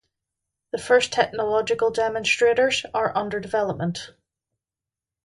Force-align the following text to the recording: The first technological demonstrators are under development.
The 0.71 0.79
first 0.79 1.13
technological 1.13 1.91
demonstrators 1.91 2.87
are 2.91 3.15
under 3.15 3.39
development. 3.39 4.09